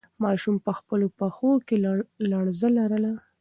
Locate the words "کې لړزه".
1.67-2.69